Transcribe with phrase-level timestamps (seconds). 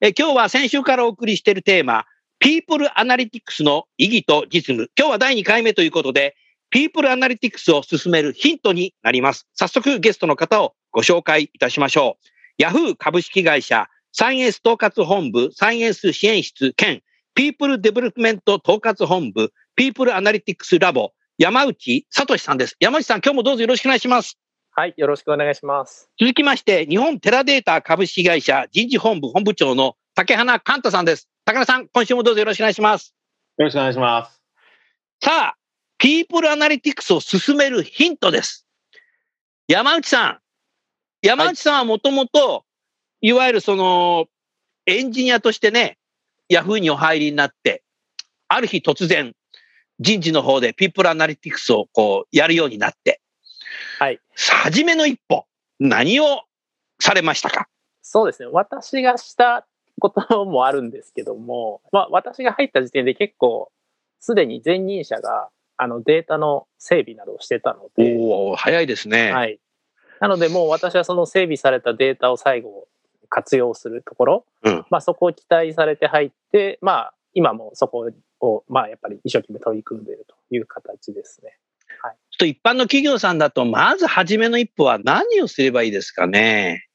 [0.00, 2.04] え今日は先週からお送りしているテーマ、
[2.38, 4.92] ピープルアナリティクスの意義と実務。
[4.96, 6.36] 今日は第2回目ということで、
[6.70, 9.48] ピープルアナリティクスを進めるヒントになります。
[9.54, 12.26] 早速ゲストの方をご紹介いたしましょう。
[12.58, 17.02] ヤフー株式会社サイエンス統括本部サイエンス支援室兼
[17.34, 22.76] ピープルデベロップメント統括本部ピープルアナリティクスラボ山内聡さんです。
[22.78, 24.38] 山内さん、今日もどうぞよろしくお願いします。
[24.78, 26.08] はい、よろしくお願いします。
[26.20, 31.28] 続きまして、日本テラデータ株式会社人事本部本部長の竹花寛太さんです。
[31.44, 33.12] 竹花さん、今週もどうぞよろしくお願いします。
[33.56, 34.40] よろしくお願いします。
[35.20, 35.54] さあ、
[35.98, 38.68] ピープルアナリティクスを進めるヒントです。
[39.66, 40.38] 山内さん。
[41.22, 42.64] 山内さんはもともと、
[43.20, 44.26] いわゆるその、
[44.86, 45.98] エンジニアとしてね、
[46.48, 47.82] ヤフーにお入りになって、
[48.46, 49.32] ある日突然、
[49.98, 53.17] 人事の方でピープルアナリティクスをこう、やるようになって、
[53.98, 54.20] はい。
[54.36, 55.46] 初めの一歩、
[55.80, 56.42] 何を
[57.00, 57.68] されましたか？
[58.02, 58.48] そうですね。
[58.52, 59.66] 私がした
[60.00, 63.70] こともあるんですけども、まあ、私が入った時点で結構、
[64.20, 69.32] すでに前任者が、あの、データの整備などをしてたので、おお早いですね。
[69.32, 69.60] はい。
[70.20, 72.88] なので、もう私はその整備されたデータを最後、
[73.30, 78.10] 活用するところ、うんまあ、そこを期待されて入って、まあ、今もそこ
[78.40, 81.58] を、まあ、やっぱり一生懸命取り組んでいるという形ですね。
[82.38, 86.86] と一般の企業さんだと、まず初めの一歩は何をすればいいですかね？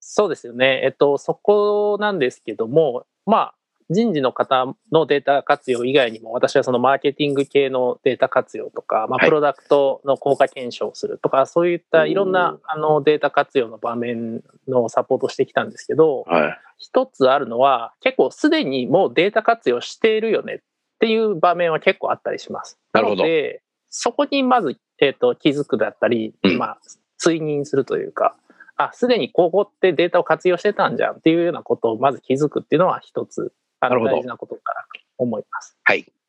[0.00, 0.82] そうですよね。
[0.84, 3.54] えっと、そこなんですけども、まあ、
[3.88, 16.58] 人事の方のデータ活用以外にも、私はそのマーケティング系のデータ活用とか、まあ、はいプロダクトの効果検証をするとか、そういったいろんなあのデータ活用の場面のサポートをしてきたんですけど、はい。
[16.78, 20.58] 一つあるのは、結構すでにもうデータ活用しているよねっ
[20.98, 22.78] ていう場面は結構あったりします。
[22.92, 26.78] なるほどので、そこにまず、えっ、と、気づくだったり、うんまあ、
[27.18, 28.34] 追認するというか、
[28.76, 34.86] あ、すでにここってデータを活用してたんじゃんっていうようなことをまず気づくっていうのは一つ、あの、大事なことかなと
[35.18, 35.76] 思います。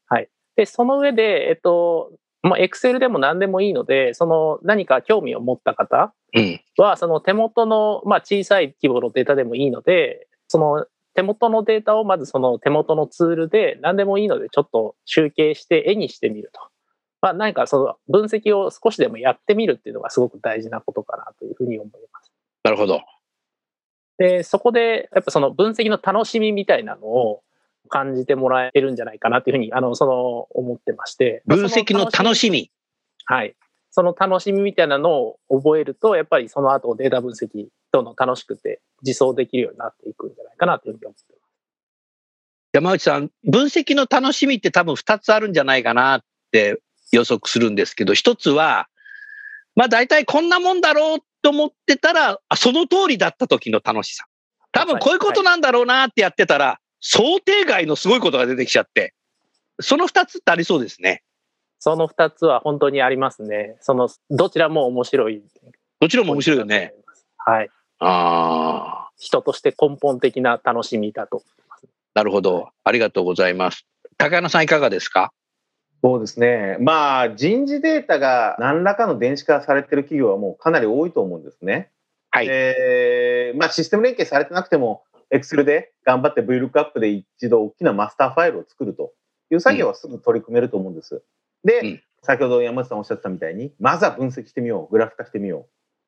[0.08, 0.30] はい。
[0.56, 2.12] で、その上で、えっ、と、
[2.44, 6.62] もう Excel でも何でもいいので、その何か興味を持った方うん。
[6.78, 10.86] は、その手元の、まあ、小さい規模のデータでもいいので、その
[11.16, 16.60] 手元のデータをまずその手元のツールで何でもいいのでちょっと集計して絵にしてみると。
[17.24, 22.34] まあ、何かその分析を少しでもやってみるっていうのがすごく大事なことかなというふうに思います。
[22.66, 23.00] なるほど。
[24.18, 27.42] で、そこでやっぱその分析の楽しみみたいなのを
[27.88, 31.44] 感じてもらえるんじゃないかなというふうに、あの、その思ってまして。
[31.46, 32.70] 分析の楽しみ。
[33.24, 33.56] はい。
[33.90, 41.44] その楽しみみたいなのを覚えると、やっぱりその後データ分析どんどん楽しくて実装できるようになっていくんじゃないかなというふうに思ってます。
[42.74, 46.82] 山内さん、分析の楽しみって多分2つあるんじゃないかなって
[47.16, 48.88] 予測するんですけど、1つは、
[49.76, 54.26] まあ大体こんなもんだろうと思ってたら、あその通りだった時の楽しさ。
[54.72, 59.14] 多分こういうことなんだろうなってやってたら、想定外のすごいことが出てきちゃって、
[59.80, 61.24] その2つってありそうですね。
[61.80, 63.76] その二つは本当にありますね。
[63.82, 65.44] その、どちらも面白い。
[66.00, 66.94] どちらも面白いよね。。
[67.38, 67.70] はい。
[68.00, 71.44] ああ、人として根本的な楽しみだと。
[72.16, 72.70] なるほど。
[72.84, 73.86] ありがとうございます。
[74.18, 75.34] 高山さんいかがですか？
[76.04, 76.76] そうですね。
[76.82, 81.92] まあ、人事データが何らかの電子化されてる企業はもうかなり多いと思うんですね。
[82.30, 82.48] はい。
[82.50, 85.04] えーまあ、システム連携されてなくても、
[85.34, 89.14] Excel で頑張って VLOOKUP で一度大きなマスターファイルを作ると
[89.50, 91.24] いう作業はすぐ取り組めると思うんです。
[91.64, 95.68] で、うん先ほど山内さんおっしゃってたみたいに、まずは分析してみよう、グラフ化してみよ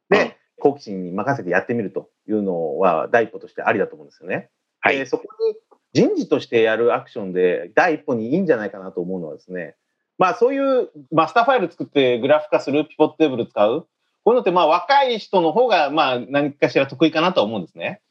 [0.09, 0.13] う。
[0.13, 4.49] で、うん好奇心に任せてやってみるというのは第一歩としてありだと思うんですよね。
[4.79, 5.55] はいでそこに
[5.91, 9.75] 人事としてやるアクションで第一歩にいいんじゃないかなと思うのはですね、
[10.17, 13.87] まあそういうマスターファイル作ってグラフ化する、ピボットテーブル使う、こ
[14.27, 18.01] ういうのってまあ若い人の方がまあ何かしら得意かなとは思うんですね。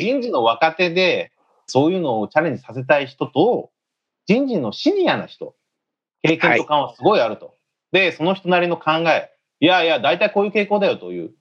[0.00, 1.32] 人事の若手で
[1.66, 3.70] そういうのをチャレンジさせたい人と、
[4.26, 5.54] 人事のシニアな人、
[6.22, 7.54] 経験と感はすごいあると。
[7.92, 9.30] で、その人なりの考え、
[9.60, 11.32] いやいや、大体こういう傾向だよという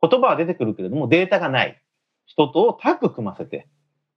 [0.00, 1.80] 言葉は出てくるけれども、データがない
[2.26, 3.68] 人とタッグ組ませて、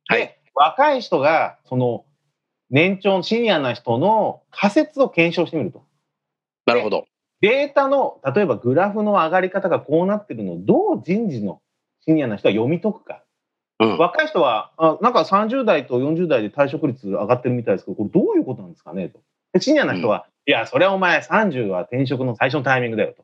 [0.10, 2.04] で、はい若い人が、その、
[2.70, 5.84] 年長、シニアな人の仮説を検証してみると。
[6.66, 7.06] なるほど。
[7.42, 11.62] データの、例えばグラフの上がり方がこうなってるのをどう人事の
[12.06, 13.24] シニアな人は読み解くか。
[13.80, 13.98] うん。
[13.98, 19.20] 若い人は、あなんか30代と40代で退職率上がってるみたいですけど、これどういうことなんですかねと。
[19.54, 23.24] でシニアな人は、いや、それはお前30は転職の最初のタイミングだよと。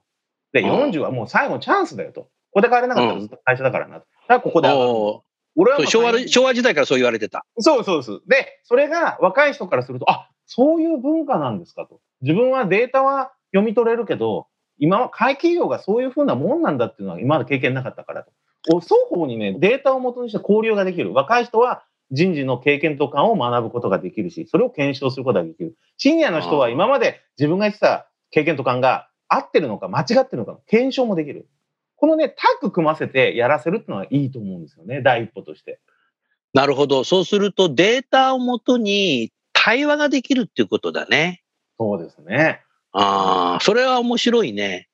[0.54, 2.22] で、うん40はもう最後のチャンスだよと。
[2.22, 3.96] ここで変われなかったらずっと会社だからな。
[3.96, 5.22] だからここで上がる
[5.56, 7.46] 俺は昭和昭和時代からそう言われてた。
[7.60, 8.22] そうそうです。
[8.28, 12.00] で、それが若い人からすると、あそういう文化なんですかと。
[12.22, 14.48] 自分はデータは読み取れるけど、
[14.80, 18.32] 今は会企業がそういうふうなもんなんだっていうのは今まで経験なかったからと。
[18.72, 21.14] お双方にね、データを元にして交流ができる。
[21.14, 25.76] 若い人は人事の経験とかを学ぶことができるし、それを検証することができる。
[25.98, 31.48] シニアの人は今まで自分が言ってた経験と感が合ってるのか間違ってるのか、検証もできる。
[32.04, 35.80] このね、タッグ組ませてやらせるっていうのはいいと思うんですよね、第一歩として。
[36.54, 37.06] なるほど。
[37.06, 41.44] そうするとデータをもとに対話ができるっていうことだね。
[41.80, 42.60] そうですね。
[42.92, 44.90] ああ、それは面白いね。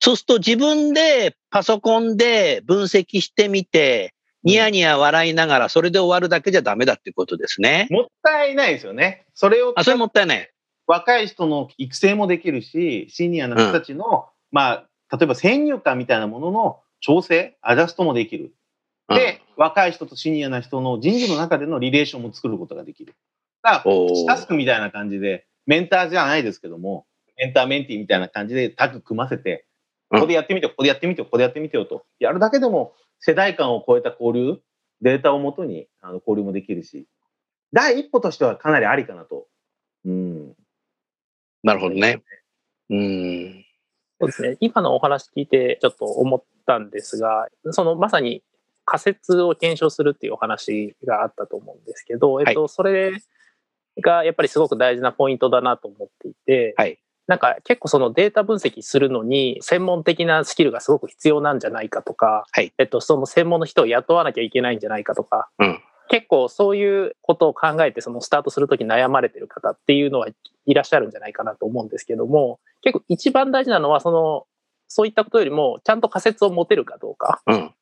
[0.00, 4.12] そうすると自分でパソコンで分析してみて、
[4.44, 7.86] ニヤニヤ笑いながらそれで終わるだけじゃダメだってことですね。
[7.88, 9.24] もったいないですよね。
[9.32, 10.50] それをあ、それもったいない。
[10.86, 18.52] 若い人の育成もできるし、シニアの人たちの、まあ、例えば先入観みたいなものの調整、アジャストもできる。
[19.08, 23.14] で、若い人とシニアな人の人事の中でのリレーションも作ることができる。
[23.62, 27.06] だから、タスクみたいな感じで、メンターじゃないですけども、
[27.36, 29.68] メンターメンティーみたいな感じでタッグ組ませて、うん
[30.10, 32.06] ここでやってみてよ、ここでやってみてよ、ここでやってみてよと。
[32.18, 34.58] やるだけでも世代間を超えた交流、
[35.02, 37.06] データをもとにあの交流もできるし、
[37.74, 39.48] 第一歩としてはかなりありかなと。
[40.06, 40.54] うん。
[41.62, 42.22] なるほどね。
[42.88, 43.66] うん。
[44.20, 44.56] そうですね。
[44.60, 48.42] 今のお話聞いてちょっと思ったんですが、そのまさに
[48.84, 53.12] 仮説を検証するっていうお話があったと思うんですけど、えっと、それ
[54.02, 56.98] がやっぱりすごく大事なポイントだなと思っていて、はい。
[57.26, 62.72] なんか結構そのデータ分析するのに専門的なスキルがすごく必要なんじゃないかとか、はい。
[62.78, 65.82] えっと、その専門の人を雇わなきゃいけないんじゃないかとか、うん。
[66.08, 70.28] 結構そういうことを考えてそのスタートするとき悩まれてる方っていうのは
[70.64, 74.46] いらっしゃるんじゃないかなと思うんですけども結構一番大事なのはその
[74.88, 77.74] そういったことよりもちゃんと仮説を持てるかどうかうん。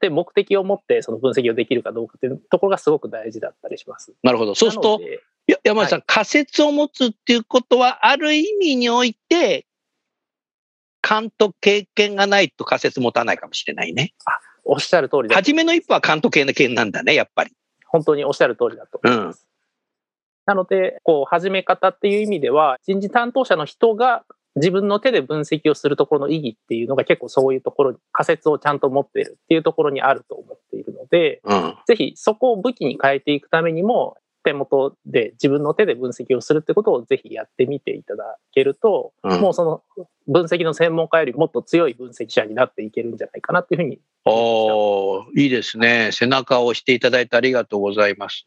[0.00, 4.12] で目的を持ってその分析をできるかどうかっていうところがすごく大事だったりします。
[4.22, 4.54] なるほど。
[4.54, 5.00] そうすると、
[5.62, 9.66] 山内さん、仮説を持つっていうことは、ある意味において、
[11.00, 14.14] 勘と経験がないと仮説持たないかもしれないね。
[14.64, 17.52] おっしゃる通りだ初めの一歩は勘と経験なんだね、やっぱり。
[17.86, 19.46] 本当におっしゃる通りだと思います。
[20.46, 24.24] なので、こう、始め方っていう意味では、人事担当者の人が
[24.56, 31.74] 自分の手で分析をするところの意義っていうのが結構そういうところに仮説をちゃんと持っているっていうところにあると思っているので、うん。
[31.86, 39.82] ぜひそこを武器に変えていくためにも、手元で自分の手で分析をするってことをぜひやってみていただけると、うんもうその
[40.28, 46.10] 分析の専門家よりもっと強い分析者になっていけるんじゃないかなっていうふうにおーいいですね。
[46.12, 48.46] 背中を押していただいてありがとうございます。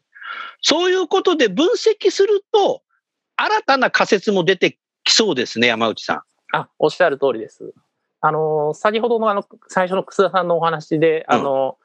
[0.62, 2.82] そういうことで分析すると、
[3.36, 6.22] 新たな仮説も出てきそうですね、山内さん。
[6.52, 7.72] あ、おっしゃる通りです。
[8.20, 11.76] あの、先ほどのあの、最初の楠田さんのお話で、あの、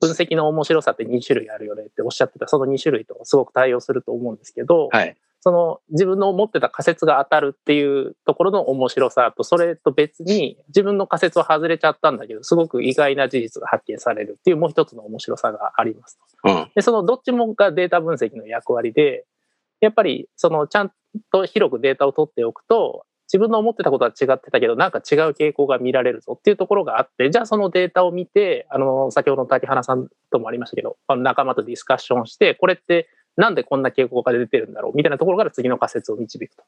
[0.00, 5.16] 分析の面白さって2種類あるよねっておっしゃってた、その2種類とすごく対応すると思うんですけど、はい。
[5.44, 16.20] その自分の持ってた仮説が当たるっていうところの面白さと、それと別に自分の仮説は外れちゃったんだけど、すごく意外な事実が発見されるっていうもう一つの面白さがあります。
[16.44, 16.70] うん。
[16.76, 19.24] で、そのどっちもがデータ分析の役割で、
[19.82, 20.92] やっぱりそのちゃん
[21.30, 36.62] と広くデータを取っておくと、自分の思ってたことは違ってたけど、なんか違う傾向が見られるぞっていうところがあって、じゃあそのデータを見て、あの、先ほどの竹花さんともありましたけど、あの仲間とディスカッションして、これってなんでこんな傾向が出てるんだろうみたいなところから次の仮説を導くと。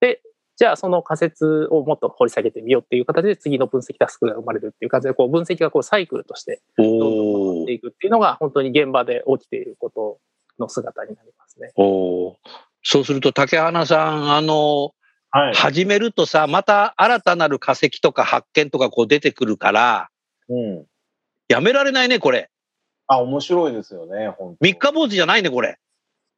[0.00, 0.20] で、
[0.56, 10.18] じゃあその仮説をもっと掘り下げてみようっていう形で次の分析タスクが生まれるっていう感じで、こう分析がこうサイクルとしてどんどん回っていくっていうのが本当に現場で起きていること
[10.58, 11.72] の姿になりますね。
[11.76, 12.34] おー
[12.82, 14.92] そうすると、竹花さん、あの、
[15.30, 15.54] はい。
[15.54, 20.08] 始めるとさ、また新たなる化石とか発見とかこう出てくるから、
[20.48, 20.86] うん。
[21.48, 22.48] やめられないね、これ。
[23.06, 25.78] あ、面白いですよね、本当三日坊主じゃないね、これ。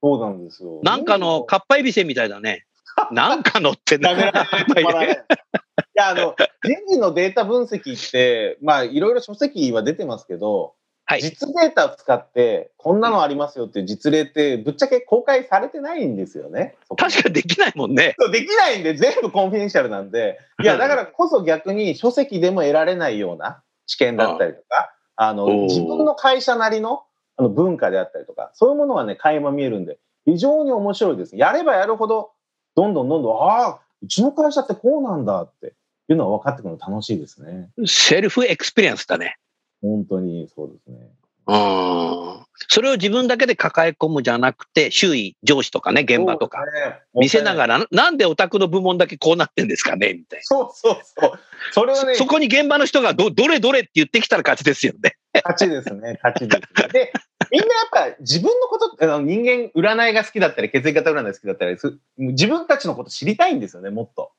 [0.03, 0.81] そうなんですよ。
[0.83, 2.65] なんかのかっぱえびせんみたいだね。
[3.13, 4.19] なんかのってない い
[5.95, 6.35] や、あの、
[6.65, 10.75] 人事のデータ分析って、まあ、いろいろ書籍は出てますけど、
[11.11, 16.77] はい実データを使って、こんなのありますよっていう実例って、ぶっちゃけ公開されてないんですよね。
[16.97, 18.15] 確かにできないもんね。
[18.31, 27.03] できないんで、全部コンフィデンシャルなんで、いや、だからこそ逆に書籍でも得られないような知見だったりとか、あの、自分の会社なりの
[27.37, 31.37] あの文化であったりとか、そういうものがね、垣間見えるんで、非常に面白いです。
[31.37, 32.31] やればやるほど、
[32.77, 35.75] どんどんどんどん、ああ、うちの会社ってこうなんだって
[36.09, 37.69] いうのは分かってくるの楽しいですね。
[37.85, 39.40] self experience だね。
[39.83, 41.09] 本当にそうですね。
[41.47, 42.47] うん。
[42.69, 46.65] それを自分だけで抱え込むじゃなくて、周囲、上司とかね、現場とか、
[47.15, 51.33] 見せながら、なんでオタクの部門だけこうなってんですかねみたいそうそうそう。
[51.73, 52.05] それをな。
[52.05, 55.17] ね、そこに現場の人がど、どれどれって言ってきたら勝ちですよね。
[55.35, 56.89] 勝ちですね、勝ちですね。
[56.93, 57.13] で、
[57.51, 64.33] みんなやっぱ自分のこと、あの人間占いが好きだったり、血液型占いが好きだったりす、自分たちのこと知りたいんですよね、もっと。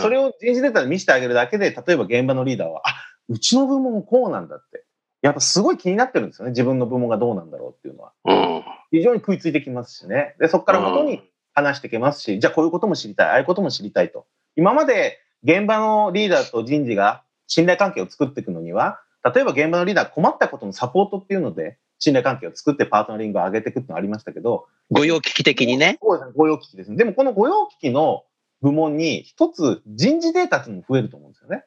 [0.00, 2.94] それを人事データで見せてあげるだけで、例えば現場のリーダーは、あ、
[3.28, 4.84] うちの部門こうなんだって。
[5.22, 8.12] やっぱすごい気になってるんですよね、自分の部門がどうなんだろうっていうのは。
[8.24, 8.64] うん。
[8.90, 10.34] 非常に食いついてきますしね。
[10.40, 11.22] で、そこから元に
[11.54, 14.26] 話していけますし、じゃあこういうことも知りたい、ああいうことも知りたいと。
[14.56, 25.98] 今まで現場のリーダーと人事が信頼関係を作っていくのには、例えば現場のリーダーが困ったことのサポートっていうので、信頼関係を作ってパートナリングを上げていくってのがありましたけど、御用聞き的にね。
[26.02, 26.96] そうですね、御用聞きですね。
[26.96, 28.24] でもこの御用聞きの
[28.60, 31.64] 部門に一つ人事データっていうのも増えると思うんですよね。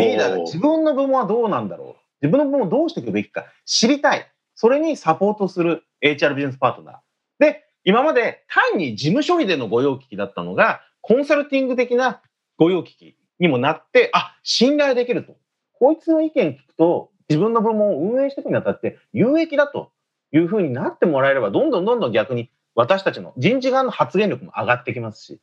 [0.00, 4.28] リーダーが自分の部門はどうなんだろう自分の部門をどうしていくべきか知りたい。
[4.54, 6.96] それにサポートする HR ビジネスパートナー。
[7.40, 12.22] で、今まで単に事務処理での御用聞きだったのが、コンサルティング的な
[12.58, 15.36] 御用聞きにもなって、あ、信頼できると。
[15.72, 19.90] こいつの意見聞くと、自分の部門を運営していくにあたって有益だと
[20.32, 25.40] いうふうになってもらえれば、どんどんどんどん逆に私たちの人事側の発言力も上がってきますし、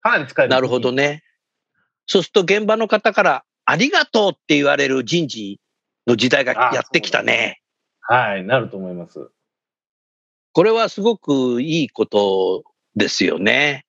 [0.00, 0.50] かなり使える。
[0.50, 1.22] なるほどね。
[2.06, 5.60] そうすると現場の方から、ありがとうって言われる人事
[6.06, 7.60] の時代がやってきたね。
[8.00, 9.28] はい、なると思います。
[10.52, 13.84] これはすごくいいことですよね。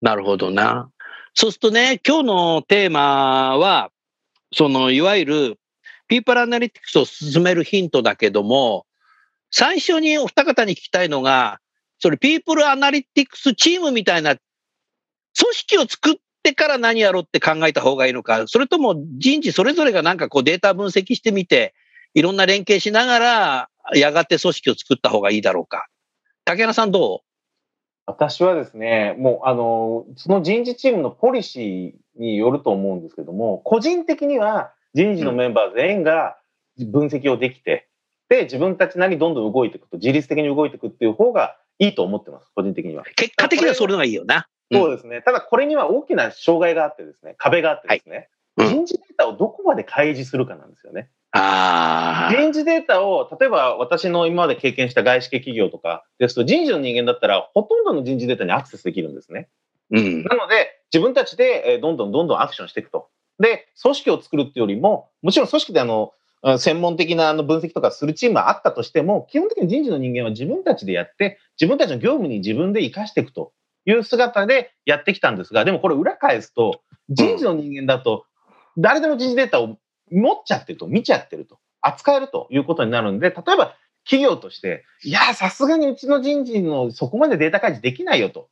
[0.00, 0.90] なるほどな。
[1.34, 3.90] そうするとね、今日のテーマは、
[4.52, 5.60] そのいわゆる
[6.08, 8.86] ピープルアナリティクスを進めるヒントだけども、
[9.50, 11.60] 最初にお二方に聞きたいのが、
[11.98, 14.42] それピープルアナリティクスチームみたいな組
[15.52, 21.74] 織を作ってから何やろうって考えた方がいいのか、それとも人事それぞれがなんかこうデータ分析してみて、
[22.14, 25.86] いろんな連携しながら、やがて組織を作った方がいいだろうか。
[26.44, 27.22] 竹原さんど
[28.06, 36.36] 私はですね、もう、あの、その人事チームのポリシーによると思うんですけども、個人的には人事のメンバー全員が
[36.78, 37.88] 分析をできて、
[38.28, 43.02] で、自分たちなりにどんどん動いていくと、自律的に動いていくっていう方がいいと思ってます、個人的には。
[43.02, 44.48] う結果的にはそれのがいいよな。
[44.70, 45.22] うんそうですね。
[45.22, 51.08] ただ、これには大きな障害があってですね、壁があってですね、はいうん人事データをどこまで開示するかなんですよね。
[51.32, 52.34] ああ。
[52.34, 59.48] 人事データを、例えば私の今まで経験した外資系企業とかですと、人事の人間だったら、ほとんどの人事データにアクセスできるんですね。
[59.92, 60.24] うん。
[60.24, 63.08] なので、自分たちでえーどんどんどんどんアクションしていくと。
[63.38, 66.12] で、組織を作るっていうよりも、もちろん組織であの、
[66.42, 73.52] あ専門的なあの分析とかするチームはあったとしても、基本的に人事の人間は自分たちでやって、自分たちの業務に自分で活かしていくと
[73.86, 78.26] いう姿でやってきたんですが、でもこれ裏返すと、人事の人間だと、
[78.78, 79.78] 誰でも人事データを
[80.10, 88.48] 持っちゃってると、見ちゃってると、扱えるということになるんで、例えば企業として、いや、さすがにうちの人事のそこまでデータ開示できないよと。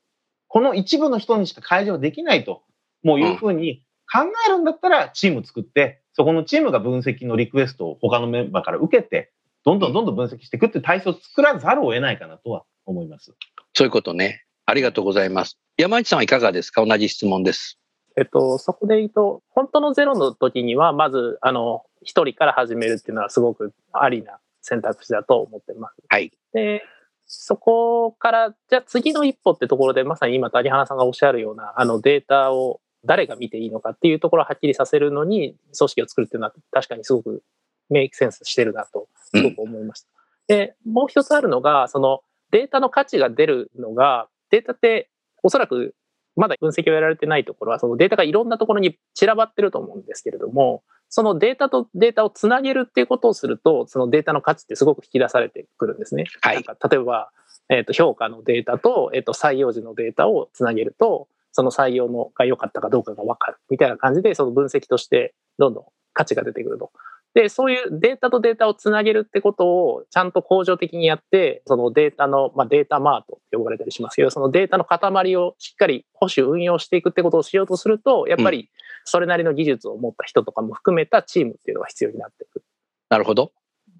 [0.48, 2.62] この一部の人にしか開示はできないと、
[3.02, 9.32] もういうふうに考えるんだったらチーム作って、そこのチームが分析のリクエストを他のメンバーから受けて、
[9.64, 13.34] どんどんどんどん分析していくって体制を作らざるを得ないかなとは思います。
[13.74, 14.44] そういうことね。
[14.68, 15.58] ありがとうございます。
[15.78, 16.84] 山内さんはいかがですか？
[16.84, 17.78] 同じ質問です。
[18.18, 25.94] えっと、そこで言うと、本当のゼロの時には、まず、あの、一人から始めるっていうのはすごくありな選択肢だと思ってます。
[26.10, 26.32] はい。
[26.52, 26.82] で、
[27.24, 37.42] そこから、じゃあ次の一歩ってところで、まさに今、谷原さんがおっしゃるような、あのデータを誰が見ていいのかっていうところをはっきりさせるのに、組織を作るっていうのは確かにすごく
[37.88, 40.08] メイクセンスしてるなと、すごく思いました。
[40.46, 42.20] で、もう一つあるのが、その
[42.50, 45.10] データの価値が出るのが、データって
[45.42, 45.94] おそらく
[46.38, 56.24] まだ分析をやられてないところは、そのデータがいろんなところに散らばってると思うんですけれども、そのデータとデータをつなげるっていうことをすると、そのデータの価値ってすごく引き出されてくるんですね。
[56.42, 57.30] はいなんか例えば、
[57.70, 66.92] えっ、と、評価のデータと、えっ、と、採用時のデータをつなげると、その採用のが良かったかどうかが分かるみたいな感じで、その分析としてどんどん価値が出てくると。
[67.38, 78.70] で、そういうデータとデータをつなげるってことをちゃんと恒常的にやって、そのデータの、まあ、データマートって呼ばれたりしますけど、そのデータの塊をしっかり保守運用していくってことをしようとすると、やっぱり
[79.04, 82.64] それなりの技術を持った人とかも含めたチームっていうのが必要になってくる。
[83.08, 83.52] なるほど。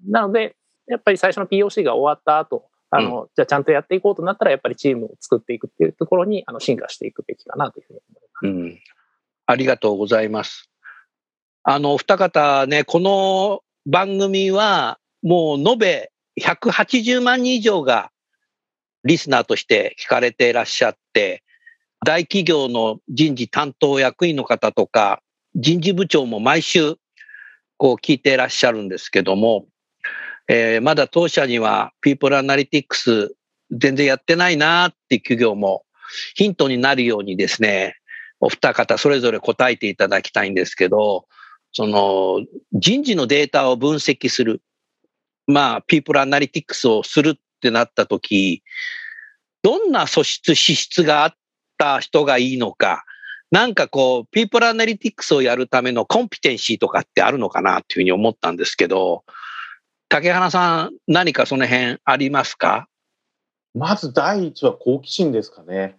[0.05, 7.99] なので、やっぱり最初の POC が終わった後、あの、じゃあちゃんとやっていこうとなったら、やっぱりチームを作っていくっていうところに、あの、進化していくべきかなというふうに
[8.41, 8.75] 思います。
[8.75, 8.79] うん。
[9.45, 10.69] ありがとうございます。
[11.71, 16.11] あの、お二方ね、この番組は、もう延べ
[16.41, 18.09] 180万人以上が
[19.03, 21.43] リスナーとして聞かれていらっしゃって、
[22.03, 25.21] 大企業の人事担当役員の方とか、
[25.53, 26.95] 人事部長も毎週、
[27.77, 29.67] こう聞いていらっしゃるんですけども、
[30.47, 33.29] えーまだ当社には People Analytics
[33.69, 35.83] 全然やってないなーっていう企業も
[36.33, 37.97] ヒントになるようにですね、
[38.39, 41.27] お二方それぞれ答えていただきたいんですけど、
[41.71, 44.61] その人事のデータを分析する、
[45.47, 48.63] まあ、People Analytics をするってなったとき、
[49.61, 51.33] どんな素質、資質があっ
[51.77, 53.03] た人がいいのか、
[53.51, 59.23] なんかこう、People Analytics をやるためのコンピテンシーとかってあるのかなっていうふうに思ったんですけど、
[60.07, 62.87] 竹花さん、何かその辺ありますか？
[63.73, 65.97] まず第一は好奇心ですかね。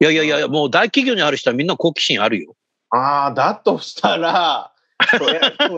[0.00, 2.56] いやいやいや、もう大企業にある人はみんな好奇心あるよ。
[2.90, 4.73] ああ、だとしたら、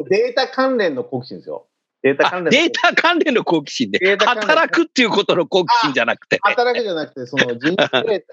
[0.08, 1.66] データ関連の好奇心ですよ。
[2.02, 6.38] データあ関連のデータ関連の好奇心でデータ関連働くっていうことの好奇心じゃなくて。
[6.42, 8.26] 働くじゃなくて、その人事データ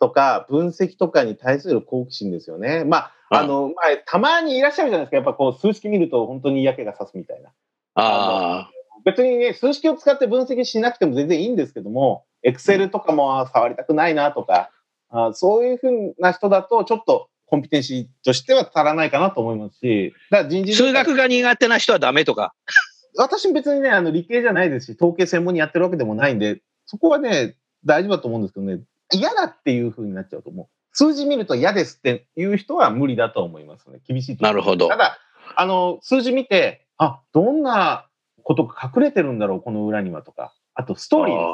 [0.00, 2.84] とか 分析とかに対する好奇心ですよね。
[2.84, 5.16] まあ、あの、まあ、たまにいらっしゃるじゃないですか。
[5.16, 7.50] やっぱこう、数式見ると本当に嫌気がさすみたいな。
[7.94, 8.70] あ
[9.04, 14.70] 別にね、数式を使って分析しなくても全然いいんですけども、エクセルとかも触りたくないなとか、
[15.08, 20.66] あそういうふうな人だと、ちょっとコンピテンシーとしては足らないかなと思いますし、だ人あ。
[20.66, 22.54] 事数学が苦手な人はダメとか。
[23.18, 28.80] 私別にね、あの理系じゃないですし、統計専門にやってるわけでもないんで、そこはね、大丈夫だと思うんですけどね、
[29.12, 30.66] 嫌だっていうふうになっちゃうと思う。
[30.92, 34.00] 数字見ると嫌ですっていう人は無理だと思いますね。
[34.06, 35.18] 厳しいとなるほどただ、
[35.54, 38.06] あの、数字見て、あ、どんな
[38.42, 40.52] ことが隠れてるんだろう、この裏にはとか。
[40.74, 41.52] あと、ストーリーですね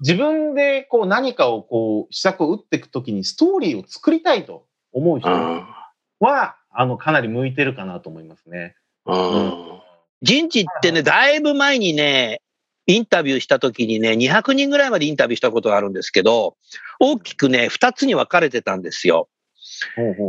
[0.00, 8.76] 自分でこう何かをこう、施策を打っていくときにストーリーを作りたいと思う人あは、あの、かなり向いてるかなと思いますね。
[9.06, 9.82] ーうん
[10.22, 12.42] 人事ってね、だいぶ前にね、
[12.86, 16.56] インタビューした時にね、200人ぐらいまでインタビューしたことがあるんですけど、
[17.00, 19.28] 大きくね、2つに分かれてたんですよ。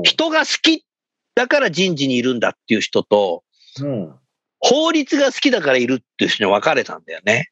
[0.04, 0.84] 人が好き
[1.36, 3.44] だから人事にいるんだっていう人と、
[3.82, 4.16] うん。
[4.60, 7.50] 法律が好きだからいるっていう人に分かれたんだよね。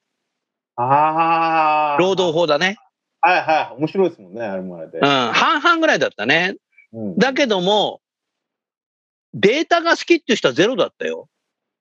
[0.76, 1.98] ああ。
[2.00, 2.78] 労働法だね。
[3.22, 3.78] はいはい。
[3.78, 5.06] 面白いですもんね、あれもあれでうん。。
[5.06, 6.56] 半々ぐらいだったね。
[6.94, 8.02] うんだけども、
[9.34, 11.30] データが好きっていう人はゼロだったよ。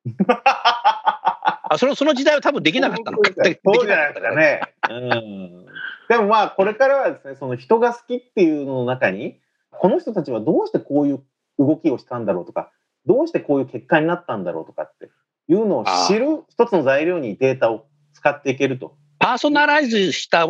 [0.29, 3.31] あ、その、その時代は多分できなかったのか。
[3.35, 4.61] そうじゃないですかね。
[4.89, 5.67] うん。
[6.09, 11.25] でもまあ、これからはですね、その人が好きっていうのの中に、この人たちはどうしてこういう
[11.59, 12.73] 動きをしたんだろうとか、
[13.07, 15.11] どうしてこういう結果になったんだろうとかって
[15.49, 18.97] いうのを知る一つの材料にデータを使っていけると。
[19.19, 20.47] パーソナライズした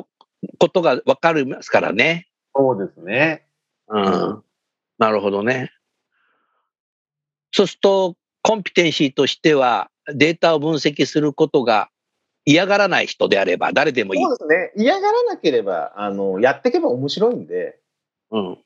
[0.58, 2.28] ことが分かりますからね。
[2.54, 3.46] そうですね。
[3.88, 4.44] うん。
[5.00, 5.72] なるほどね。
[7.52, 11.88] そうすると、コンピテンシーとしては、データを分析することが
[12.44, 14.22] 嫌がらない人であれば、誰でもいい。
[14.22, 14.72] そうですね。
[14.76, 17.80] 嫌がらなければ、あの、やっていけば面白いんで、
[18.30, 18.48] うん。
[18.48, 18.58] うん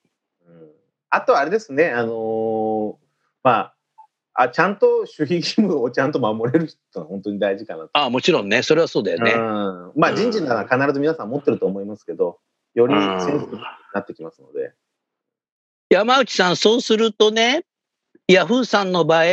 [1.11, 2.97] あとはあれですね、あのー
[3.45, 3.73] ま
[4.33, 7.91] あ、あ、ちゃんと守秘義務をちゃんと守れる人は本当に大事かなと。
[7.93, 8.65] ああ、もちろんね。
[8.65, 9.31] それはそうだよね。
[9.31, 12.41] うんまあ人事なら必ず皆さん持ってると思いますけど、
[12.75, 13.47] よりセンに
[13.95, 14.73] なってきますので。
[15.91, 17.65] 山内さん、そうするとね、
[18.27, 19.25] ヤフーさんの場合、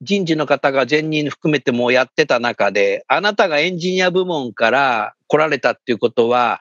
[0.00, 6.60] 人事の方が前任含めてもやってた中で、あなたがエンジニア部門から来られたっていうことは、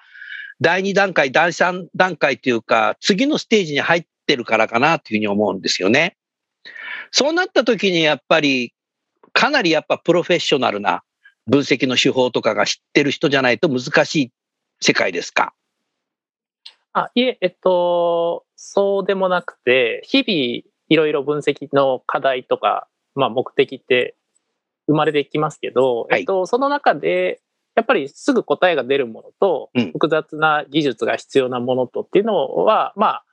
[0.60, 6.18] 第2段階、第3段階というか、次のステージに入ってるからかなっていうふうに思うんですよね。
[7.12, 8.74] そうなった時にやっぱり、
[9.32, 11.04] かなりやっぱプロフェッショナルな
[11.46, 14.32] 分析の手法とかが知ってる人じゃないと難しい
[14.82, 15.54] 世界ですか。
[16.98, 24.16] あ、いえ、えっと、そうでもなくて、日々いろいろ分析の課題とか、まあ目的って
[24.88, 26.22] 生まれてきますけど、はい。
[26.22, 27.42] えっと、その中で、
[27.76, 33.26] やっぱりすぐ答えが出るものとうん、複雑な技術が必要なものとっていうのは、まあ、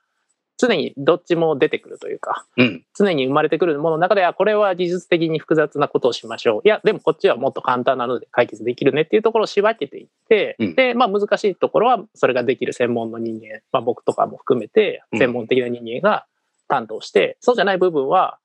[0.57, 2.85] 常にどっちも出てくるというか、うん。
[2.97, 6.61] 常に生まれてくるものの中では、これは技術的に複雑なことをしましょう。
[6.63, 16.25] いや、でもこっちはもっと簡単なので解決できるねっていうところを仕分けていって、うんで、まあ難しいところはそれができる専門の人間、まあ僕とかも含めてうん専門的な人間が
[16.67, 18.39] 担当して、そうじゃない部分は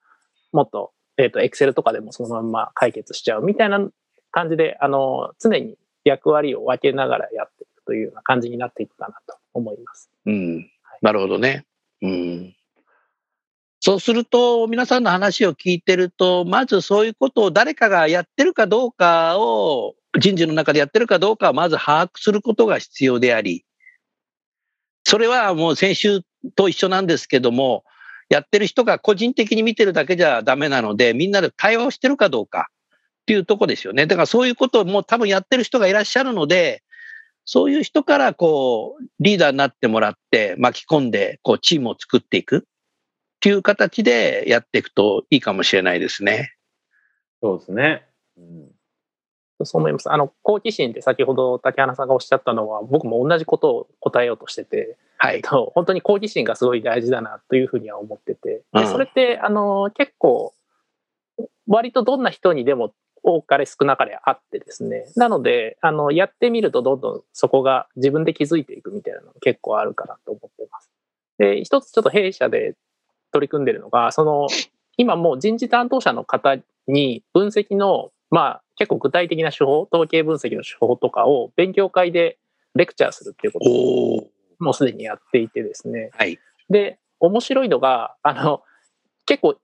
[0.52, 3.86] もっと、えっ、と、エクセルとかでもそのまんま解決しちゃうみたいな
[4.30, 10.10] 感じで、あの、常に役割を分けながらやっていくというような感じになっていくかなと思います。
[10.26, 10.70] うん。
[11.02, 11.66] なるほどね。
[12.02, 12.56] うん。
[13.80, 23.64] そうすると、皆さんの話を聞いてると、まずそういうことを誰かがやってるかどうかを、人事の中でやってるかどうかをまず把握することが必要であり、
[25.04, 26.20] それはもう先週
[26.56, 27.84] と一緒なんですけども、
[28.28, 32.68] やってる人が個人的に見てるだけじゃダメなので、みんなで対話をしてるかどうか
[33.22, 34.06] っていうとこですよね。
[34.06, 36.82] だからそういうことをもう多分やってる人がいらっしゃるので、
[37.52, 42.60] そういう人からこう、リーダーになってもらって巻き込んで、こう、チームを作っていくっ
[43.40, 46.54] ていう形でやっていくといいかもしれないですね。
[47.42, 48.06] そうですね。
[48.36, 48.70] うん
[49.64, 50.10] そう思います。
[50.10, 55.36] あの、好奇心って先ほど竹花さんがおっしゃったのは、僕も同じことを答えようとしてて、はい。
[55.36, 60.54] えっと、本当に好奇心がすごい大事だなというふうには思ってて、うんでそれって、あの、結構、
[61.66, 65.06] 割とどんな人にでも多かれ少なかれあってですね。
[65.16, 70.90] なので、あの、やってみるとどんどんそこが自分で気づいていくみたいなのが結構あるかなと思ってます。
[71.38, 72.76] で、一つちょっと弊社で
[73.32, 74.48] 取り組んでるのが、その、
[74.96, 76.56] 今もう人事担当者の方
[76.86, 82.38] に分析の、まあ結構具体的な手法、統計分析の手法とかを勉強会で
[82.74, 84.28] レクチャーするっていうことを
[84.58, 86.10] もうすでにやっていてですね。
[86.16, 86.38] はい。
[86.68, 88.62] で、面白いのが、あの、
[89.26, 89.56] 結構、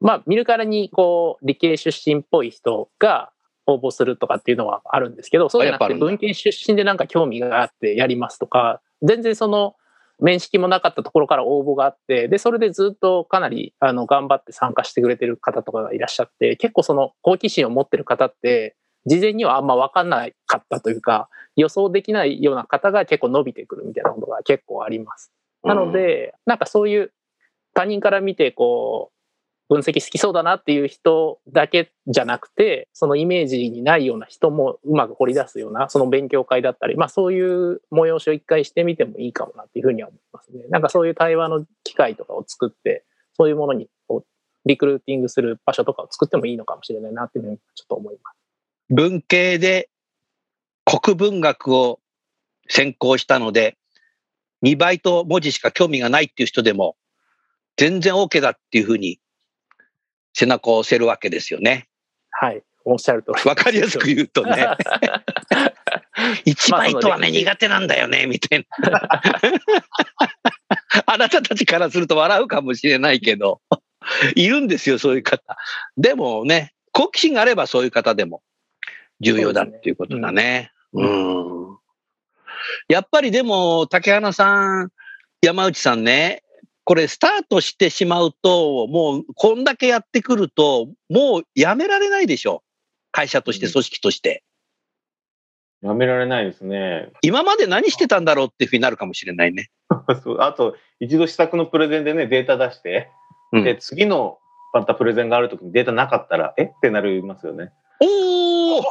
[0.00, 3.30] まあ見るからにこう理系出身っぽい人が
[3.66, 9.74] 応募するとかっていうのはあるんですけど、そうじゃなくて文系出身でなんか興味があってやりますとか、全然その
[10.20, 25.32] 面識もなかったところから応募があって、で、それでずっとかなりあの頑張って参加してくれてる方とかがいらっしゃって、結構その好奇心を持ってる方って、事前にはあんま分かんなかったというか、予想できないような方が結構伸びてくるみたいなことが結構あります。
[25.62, 27.12] なので、なんかそういう
[27.74, 29.17] 他人から見てこう
[29.68, 40.64] 分析好きそうだなっていう人だけじゃなくてそのイメージにないような人もうまく掘り出すようなその勉強会だったり、まあ、そういう催しを一回してみてもいいかもなっていうふうには思いますね。
[40.70, 43.04] なんかそういう対話の機会とかを作って
[43.34, 48.36] そういうものにこうリクルーティングする場所とかを作ってもいいのかもしれないなっていうふうにちょっと思います。
[48.90, 49.90] 文系で
[50.88, 52.00] 国文学を
[52.68, 53.76] 専攻したので、
[54.64, 56.96] 2倍と文字しか興味がないっていう人でも、
[57.76, 59.20] 全然 OK だっていうふうに
[60.38, 61.88] 背中を押せるわけですよね。
[62.30, 62.62] はい。
[62.84, 63.48] おっしゃる通り。
[63.48, 64.68] わかりやすく言うとね。
[66.46, 69.08] 1倍とはね、苦手なんだよね、みたいな。
[71.06, 73.60] あなたたちからすると笑うかもしれないけど、
[74.36, 75.42] いるんですよ、そういう方。
[75.96, 78.42] でもね、好奇心があればそういう方でも
[79.20, 80.70] 重要だっていうことだね。
[80.92, 81.78] うん。
[82.88, 84.90] やっぱりでも、竹花さん、
[85.42, 86.44] 山内さんね、
[86.88, 92.62] これスタートしてしまうと、もうこんだけやってくると、もうやめられないでしょ。
[93.12, 94.42] 会社として、うん組織として。
[95.82, 97.10] やめられないですね。
[97.20, 99.68] 今まで何してたんだろうっていうふうになるかもしれないね。
[100.24, 103.10] そうあと、一度試作のプレゼンでね、データ出して、
[103.52, 104.38] うんで、次の
[104.72, 106.62] またプレゼンがあるときにデータなかったら、え？
[106.62, 107.70] ってなりますよね。
[108.00, 108.84] おーやっ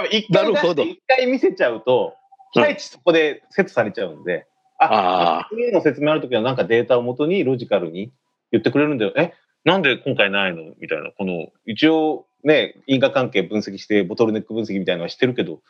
[0.00, 2.16] ぱ一回回見せちゃうと、
[2.52, 4.48] 期待値そこでセットされちゃうんで、
[4.90, 8.12] あー次の説明あるときはなんかデータをもとにロジカルに
[8.52, 9.12] 言ってくれるんだよ。
[9.16, 11.10] え、なんで今回ないのみたいな。
[11.10, 15.60] この、一応ね、因果関係分析して、ボトルネック分析みたいなのはしてるけど、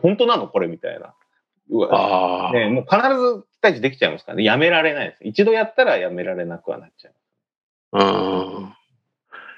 [0.00, 1.14] 本当なのこれみたいな。
[1.70, 4.44] うわね、もう必ず期待値できちゃいますからね。
[4.44, 5.24] やめられないです。
[5.24, 7.14] 一度やったらやめられなくはなっちゃう。
[7.92, 8.02] う
[8.68, 8.72] ん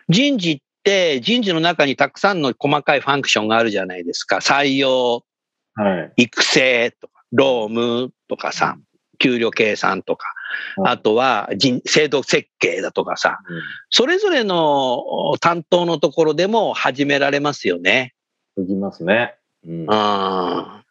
[0.09, 4.37] 人事って、人事の中にたくさんの細かいファンクションがあるじゃないですか。
[4.37, 5.25] 採用、
[5.75, 6.25] はい。
[6.25, 8.79] 育成とか、労務とかさ、
[9.19, 10.35] 給料計算とか、うん
[10.87, 13.41] あとは人制度設計だとかさ、
[13.91, 18.15] それぞれの担当のところでも始められますよね。
[18.57, 19.35] できますね。
[19.67, 19.81] うん。
[19.81, 20.85] うん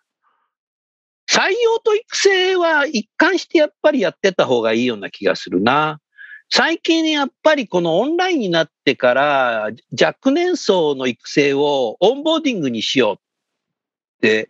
[1.30, 6.00] 採用と育成は一貫してやっぱりやってた方がいいような気がするな。
[6.50, 13.18] 最近やっぱりこのオンラインになってから若年層の育成をオンボーディングにしようっ
[14.22, 14.50] て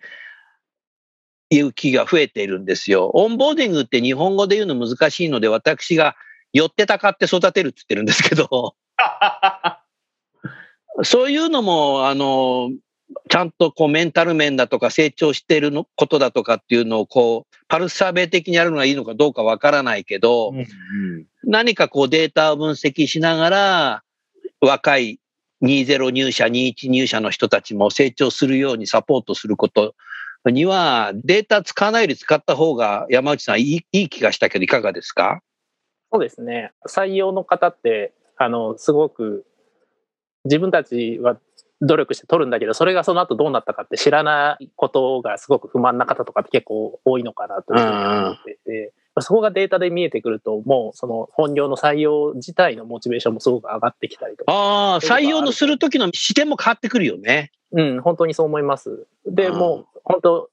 [1.54, 3.12] いう気が増えているんですよ。
[3.14, 6.16] オンボーディングって日本語で言うの難しいので私が
[6.52, 8.76] 寄ってたかって育てるって言ってるんですけど、
[11.04, 12.72] そういうのも、あの、
[13.30, 24.04] ちゃんとこうメンタル面だとか成長しているのことだとかっていうのをこう、パルスサーベイ的にやるのがいいのかどうかわからないけど、うんうん何かこうデータを分析しながら、
[24.62, 25.20] 若い
[25.62, 29.94] 20入社、21入社の人たちも成長するようにサポートすること
[30.50, 35.42] には、データ使わないより使った方が山内さんいいいい気がしたけど、いかがですか？
[36.12, 36.72] そうですね。
[36.88, 39.46] 採用の方って、あの、すごく、
[40.46, 41.38] 自分たちは
[41.82, 54.52] 努力して取るんだけど、それがその後どうなったかって知らないことがすごく不満な方とかって結構多いのかなというふうに思っていて、そこがデータで見えてくると、もうその本業の採用自体のモチベーションもすごく上がってきたりとか。
[54.52, 57.52] ああ、採用のする時の視点も変わってくるよね。
[57.72, 59.08] うん、本当にそう思います。
[59.26, 60.50] で、うんもう本当、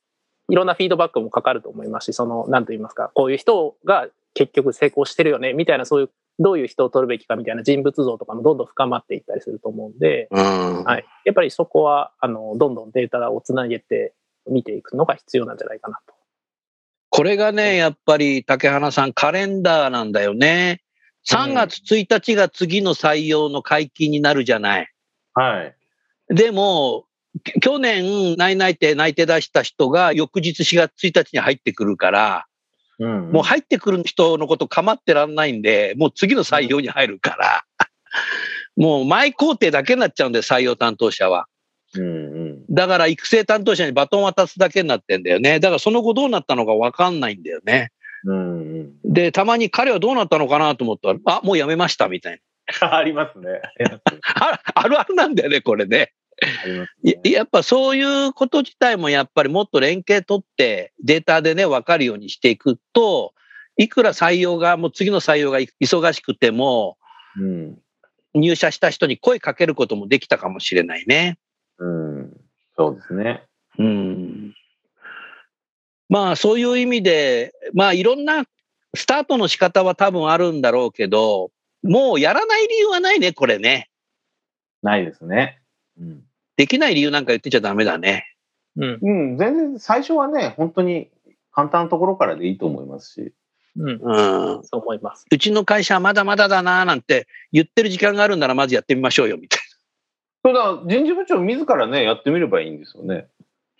[0.48, 10.84] いろんなフィードバックもかかると思いますし、その、なんと言いますか、こういう人が結局成功してるよね、みたいな、そういう、どういう人を取るべきかみたいな人物像とかもどんどん深まっていったりすると思うんで、うん。
[10.84, 11.04] はい。
[11.24, 14.14] やっぱりそこは、あの、どんどんデータをつなげて
[14.48, 16.14] 見ていくのが必要なんじゃないかなと。
[17.10, 20.80] これがね、やっぱり竹花さん、カレンダーなんだよね。
[21.28, 24.88] 3月1日が次の採用の解禁になるじゃない。
[25.34, 25.76] はい。
[26.34, 27.09] でも、き
[27.62, 32.46] 去年、内々定内定出した人が翌日4月1日に入ってくるから、
[32.98, 37.64] うんもう入ってくる人のこと構ってらんないんで、もう次の採用に入るから、
[38.76, 41.46] もう前工程だけになっちゃうんで、採用担当者は。
[41.94, 42.08] うんう
[42.60, 42.64] ん。
[42.68, 45.60] だから育成担当者にバトン渡すだけになってんだよね。
[45.60, 47.90] だからその後どうなったのかわかんないんだよね。
[48.24, 49.12] うんうん。
[49.12, 52.40] で、たまに彼はどうなったのかなと思ったら、あ、もう辞めましたみたい
[52.80, 53.46] ありますね。
[54.74, 56.12] あるあるなんだよね、これね。
[57.24, 63.34] やっぱそういうこと自体もやっぱりもっと連携取ってデータでね、分かるようにしていくと、
[63.76, 66.98] いくら採用が、もう次の採用が忙しくても、
[67.38, 67.78] うん。
[68.32, 71.38] 入社した人に声かけることもできたかもしれないね。
[71.78, 72.40] うん。
[72.76, 73.42] そうですね。
[73.78, 74.54] うん。
[76.08, 78.44] まあそういう意味で、まあいろんな
[78.94, 81.50] スタートの仕方は多分あるんだろうけど、
[81.82, 83.88] もうやらない理由はないね、これね。
[84.82, 85.60] ないですね。
[85.98, 86.22] うん。
[86.60, 88.36] できない理由なんか言ってちゃダメだね。
[88.76, 88.98] うん。
[89.00, 91.08] うん、全然最初はね、本当に
[91.52, 93.32] 簡単なところからでいいと思いますし。
[93.78, 93.98] うん。
[93.98, 94.64] うん。
[94.64, 95.24] そう思います。
[95.30, 99.60] うちの会社はまだまだだななんて言ってる時間があるんならまずやってみましょうよみたい
[100.44, 103.28] そうだ、人事部長自らね、やってみればいいんですよね。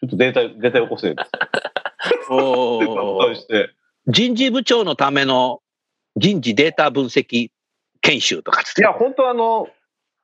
[0.01, 1.13] ちょっとデータ、データよこせ。
[1.13, 1.29] な。
[2.31, 3.75] おして。
[4.07, 5.61] 人事部長のための
[6.17, 7.51] 人事データ分析
[8.01, 9.69] 研修とかつっていや、本当あの、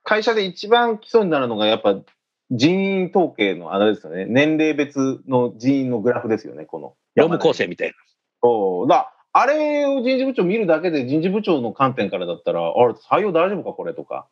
[0.05, 1.97] 会社で一番基礎になるのが、やっぱ
[2.50, 4.26] 人員統計のあれですよね。
[4.26, 6.94] 年齢別の人員のグラフですよね、この。
[7.16, 7.94] 業務構成みたいな。
[8.42, 14.26] そうだあれを人事部長見るだけで人事部長の観点からだったら、あれ、採用大丈夫か、これとか。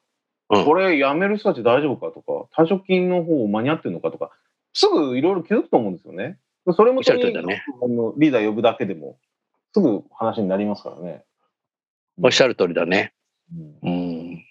[0.50, 4.30] うんこれ、辞める人たち大丈夫かとか、退職金の方間に合ってるのかとか、
[4.72, 6.38] すぐいろいろ気づくと思うんですよね。
[6.74, 9.18] それもねリーダー呼ぶだけでも、
[9.74, 11.24] すぐ話になりますからね。
[12.22, 13.12] おっしゃる通りだね。
[13.82, 14.44] うんうん。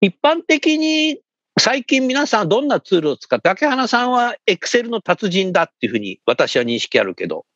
[0.00, 1.20] 一般的に
[1.58, 7.46] 最近皆さんどんなツールを使って、竹花さんは Excel の達人だっていうふうに私は認識あるけど、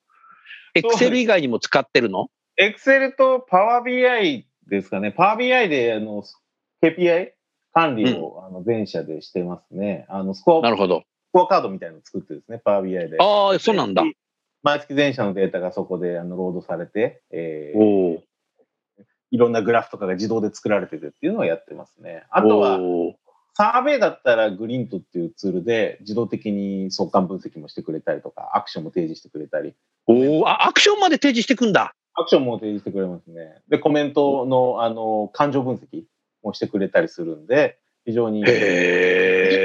[0.74, 2.28] そうです Excel 以外にも使ってるの？
[2.56, 5.12] エクセルとパワー BI ですかね。
[5.12, 6.24] パワー BI であの
[6.82, 7.32] KPI
[7.74, 10.06] 管理を、あの全社でしてますね。
[10.08, 11.02] あのスコアなるほど。
[11.28, 13.16] スコアカードみたいなのを作ってですね、パワー BI で。
[13.20, 14.02] ああ、そうなんだ。
[14.62, 18.22] 毎月全社のデータがそこであのロードされて、えーおお。
[19.32, 22.24] いろんなグラフとかが自動で作られててっていうのをやってますね。
[22.30, 22.80] あとは、
[23.60, 29.74] サーベイだったらグリーントっていうツールで自動的に相関分析もしてくれたりとか、アクションも提示してくれたり、
[30.06, 31.92] おーあ、アクションまで提示してくんだ。
[32.14, 33.60] アクションも提示してくれますね。
[33.68, 36.04] で、コメントの、あの、感情分析
[36.42, 38.40] もしてくれたりするんで、非常に。
[38.40, 38.50] へって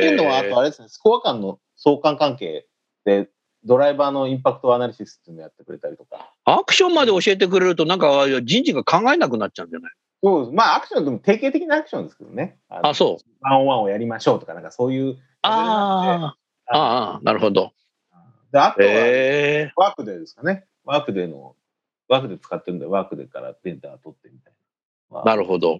[0.09, 2.67] いうのは、あとあれですね、スコア間の相関関係
[3.05, 3.29] で、
[3.63, 6.33] ドライバーのインパクトアナリシスっていうのをやってくれたりとか。
[6.43, 9.91] アクションまで教えてくれると、なんか人事が考えなくなっちゃうんじゃない？
[10.25, 10.51] そう。
[10.51, 12.57] まあ、アクションでも定型的なアクションですけどね。
[12.67, 13.31] ああ、そう。
[13.41, 15.17] ワンオンワンをやりましょうとか、なんかそういう。
[15.43, 16.35] あ
[16.65, 17.73] あ、ああ、なるほど。
[18.51, 19.71] で、あとは、へえ。
[19.75, 20.65] ワークデーですかね。
[20.83, 21.55] ワークデーの、
[22.07, 24.53] ワークデー使ってるんで、ワークデーからデータ取ってみたい
[25.11, 25.23] な。
[25.23, 25.77] なるほど。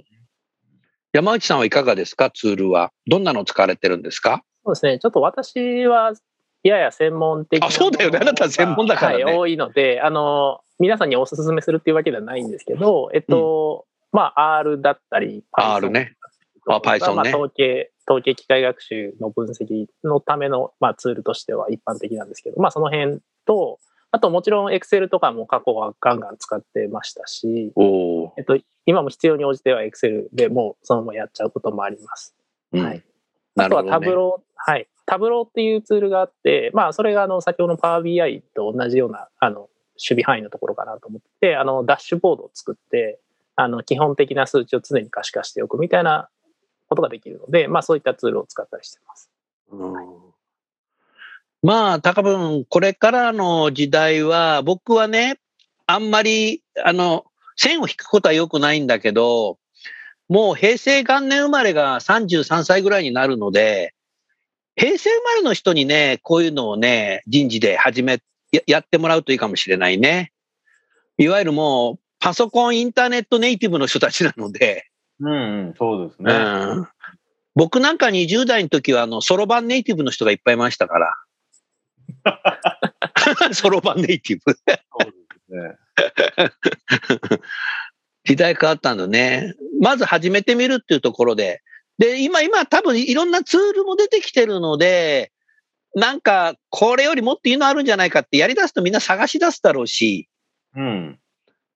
[1.12, 2.30] 山内さんはいかがですか？
[2.30, 2.92] ツールは。
[3.08, 4.44] どんなの使われてるんですか？
[4.64, 5.00] そうですね。
[5.00, 6.14] ちょっと私は、
[6.62, 16.16] やや専門的なあそうだよねあなたは専門だからねはい、多いので、あの、皆さんにお勧めするっていうわけではないんですけど、えっと、まあ、R だったり、R ね。
[16.68, 23.78] あ Python ねまあ、統計、統計機械学習の分析のための、まあ、ツールとしては一般的なんですけど、まあ、その辺と、
[24.12, 27.74] あともちろん Excel とかも過去はガンガン使ってましたし。
[28.38, 32.34] えっと、今も必要に応じては Excel でもうそのままやっちゃうこともあります。
[32.72, 33.04] うんはい。
[33.58, 33.84] あとは。
[33.84, 34.88] タブロー、はい。
[35.06, 43.20] タブローっていうツールがあって、まあ、それがあの、先ほどの Power BI と同じような、あの、守備範囲のところかなと思って、あの、ダッシュボードを作って、
[43.56, 46.30] あの、基本的な数値を常に可視化しておくみたいな
[46.88, 49.30] ことができるので、まあ、そういったツールを使ったりしてます。
[49.72, 50.36] うん
[51.64, 55.40] まあ、多分これからの時代は、僕はね、
[55.88, 59.58] あんまり、あの、線を引くことは良くないんだけど、
[60.28, 63.96] もう平成元年生まれが33歳ぐらいになるので、
[64.76, 68.22] 平成生まれの人にね、こういうのをね、人事で始め、
[68.68, 70.34] やってもらうといいかもしれないね。
[71.18, 74.88] いわゆるもう、パソコン、インターネットネイティブの人たちなので、
[75.20, 76.34] うん、うん、そうですうね。
[76.34, 76.88] ん、
[77.56, 81.14] 僕なんか20代の時は、あの、ソロ版ネイティブの人がいっぱいいましたから。
[83.54, 84.54] ソロ版ネイティブ。
[84.54, 85.12] そうで
[85.46, 87.40] すね。
[88.26, 89.54] 時代変わったんだね。
[89.80, 91.62] まず始めてみるっていうところで。
[91.98, 95.32] で、今、今多分いろんなツールも出てきてるので、
[95.94, 100.28] なんか、これよりもっといいのあるんじゃないかってやり出すとみんな探し出すだろうし、
[100.76, 101.20] うん。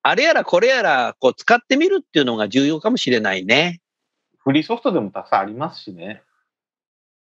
[0.02, 3.82] あれやらこれやらこう使ってみるっていうのが重要かもしれないね。
[4.38, 6.24] フリーソフトでもたくさんありますしね。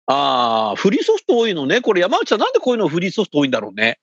[0.07, 1.81] ああ、フリーソフト多いのね。
[1.81, 3.99] これ山内さんなんでこういうのフリーソフト多いんだろうね。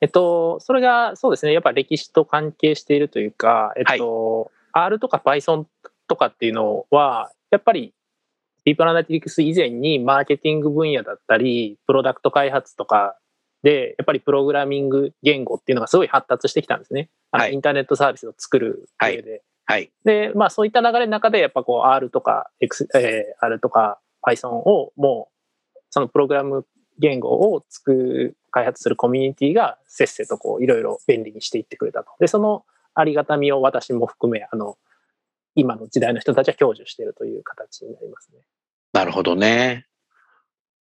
[0.00, 5.66] えっと、それがそうですね、やっぱ歴史と関係しているというか、えっと、R とか Python
[6.06, 7.92] とかっていうのは、やっぱり
[8.64, 13.16] Deep Analytics 以前にマーケティング分野だったり、プロダクト開発とか
[13.62, 17.10] で、やっぱりプログラミング言語っていうのがすごい発達してきたんですね。
[17.30, 19.42] あのはいインターネットサービスを作る上で。
[19.66, 19.92] はい。
[20.04, 25.28] で、まあそういった流れの中で、やっぱこう R とか X、えー R とか Python をも
[25.74, 26.66] う、そのプログラム
[26.98, 32.10] 言語を作る、開発するコミュニティがせっせとこういろいろ便利にしていってくれたと。
[32.18, 34.76] で、そのありがたみを私も含め、あの、
[35.54, 38.40] 今の時代の人たちは享受しているという形になりますね。
[38.92, 39.86] なるほどね。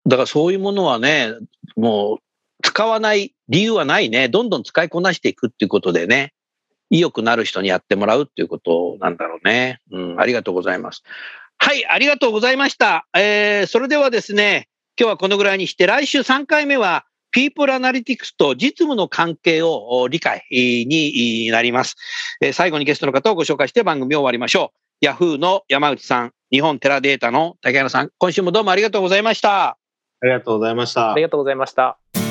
[0.07, 1.33] だからそういうものはね、
[1.75, 2.17] もう
[2.61, 4.29] 使わない理由はないね。
[4.29, 6.33] どんどん使いこなしていくっていうことでね、
[6.89, 9.79] 意欲なる人にやってもらうっていうことなんだろうね。
[9.91, 11.03] うん、ありがとうございます。
[11.57, 13.07] はい、ありがとうございました。
[13.15, 14.67] えー、それではですね、
[14.99, 21.95] 今日はこのぐらいにして、来週3回目は、People Analytics と実務の関係をお理解えーになります。
[22.41, 25.05] えー最後にゲストの方をご紹介して番組を終わりましょう。
[25.05, 29.77] Yahoo の山内さん、日本テラデータの竹原さん、今週もどうもありがとうございました。
[30.21, 31.21] ありがとうございましたあり。
[31.23, 32.30] がとうございました。